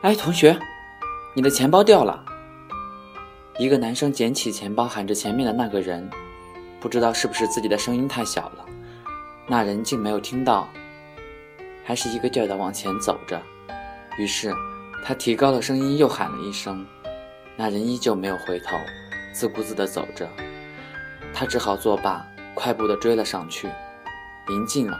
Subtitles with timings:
[0.00, 0.56] 哎，同学，
[1.34, 2.24] 你的钱包掉了！
[3.58, 6.08] 一个男生捡起钱包，喊着前面的那个人，
[6.78, 8.64] 不知道是不是自己的声音太小了，
[9.48, 10.68] 那人竟没有听到，
[11.84, 13.42] 还是一个劲儿的往前走着。
[14.18, 14.54] 于是
[15.04, 16.86] 他提高了声音，又喊了一声，
[17.56, 18.76] 那人依旧没有回头，
[19.32, 20.28] 自顾自地走着。
[21.34, 22.24] 他只好作罢，
[22.54, 23.68] 快步地追了上去。
[24.46, 24.96] 临近了，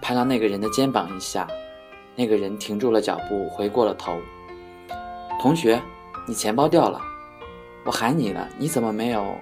[0.00, 1.48] 拍了那个人的肩膀一下，
[2.14, 4.16] 那个人停住了脚步，回过了头。
[5.38, 5.80] 同学，
[6.26, 7.00] 你钱包掉了，
[7.84, 9.38] 我喊你了，你怎么没有？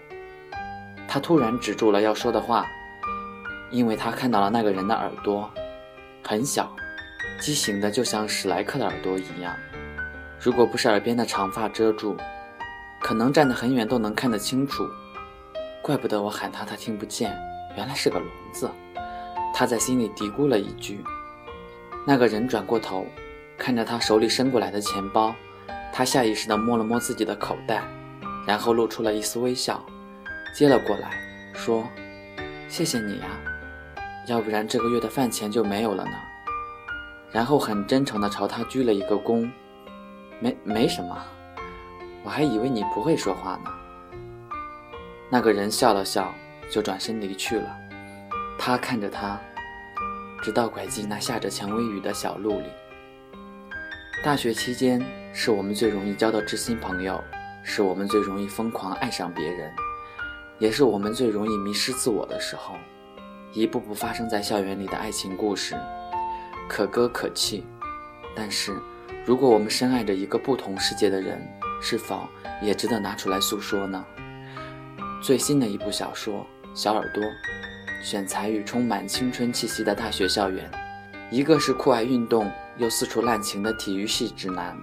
[1.06, 2.66] 他突然止住了要说的话，
[3.70, 5.48] 因为他看到了那个人的耳朵，
[6.22, 6.68] 很小，
[7.40, 9.54] 畸形的就像史莱克的耳朵一样。
[10.40, 12.16] 如果不是耳边的长发遮住，
[13.00, 14.86] 可能站得很远都能看得清楚。
[15.80, 17.34] 怪不得我喊他，他听不见，
[17.76, 18.68] 原来是个聋子。
[19.54, 21.02] 他在心里嘀咕了一句。
[22.04, 23.06] 那个人转过头，
[23.56, 25.32] 看着他手里伸过来的钱包。
[25.96, 27.80] 他下意识地摸了摸自己的口袋，
[28.44, 29.80] 然后露出了一丝微笑，
[30.52, 31.12] 接了过来，
[31.54, 31.86] 说
[32.68, 33.28] ：“谢谢你呀，
[34.26, 36.10] 要不然这个月的饭钱就没有了呢。”
[37.30, 39.48] 然后很真诚地朝他鞠了一个躬
[40.42, 41.16] ，“没没什么，
[42.24, 43.70] 我还以为你不会说话呢。”
[45.30, 46.34] 那个人笑了笑，
[46.68, 47.72] 就转身离去了。
[48.58, 49.38] 他看着他，
[50.42, 52.66] 直到拐进那下着蔷薇雨的小路里。
[54.24, 57.22] 大学期间是我们最容易交到知心朋友，
[57.62, 59.70] 是我们最容易疯狂爱上别人，
[60.58, 62.74] 也是我们最容易迷失自我的时候。
[63.52, 65.76] 一步步发生在校园里的爱情故事，
[66.66, 67.66] 可歌可泣。
[68.34, 68.74] 但是，
[69.26, 71.46] 如果我们深爱着一个不同世界的人，
[71.82, 72.26] 是否
[72.62, 74.02] 也值得拿出来诉说呢？
[75.20, 76.38] 最新的一部小说
[76.74, 77.22] 《小耳朵》，
[78.02, 80.70] 选材于充满青春气息的大学校园，
[81.30, 82.50] 一个是酷爱运动。
[82.76, 84.76] 又四处滥情的体育系直男，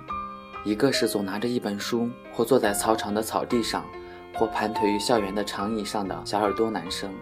[0.63, 3.85] 一个是总拿着一本书，或坐在操场的草地上，
[4.33, 7.13] 或盘腿于校园的长椅上的小耳朵男生，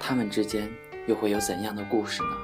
[0.00, 0.68] 他们之间
[1.06, 2.36] 又会有怎样的故事呢？